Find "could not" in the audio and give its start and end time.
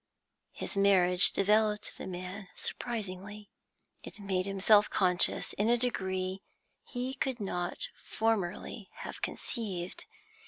7.13-7.87